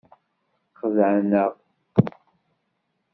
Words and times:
Xedɛen-aɣ. 0.79 1.51